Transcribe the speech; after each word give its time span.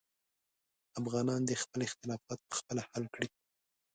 افغانان 0.99 1.41
دې 1.47 1.55
خپل 1.63 1.79
اختلافات 1.89 2.39
پخپله 2.49 2.81
حل 2.89 3.03
کړي. 3.15 3.29